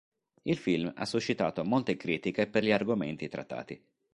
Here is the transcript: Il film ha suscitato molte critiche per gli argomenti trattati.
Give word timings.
Il 0.41 0.57
film 0.57 0.91
ha 0.95 1.05
suscitato 1.05 1.63
molte 1.63 1.95
critiche 1.95 2.47
per 2.47 2.63
gli 2.63 2.71
argomenti 2.71 3.27
trattati. 3.29 3.79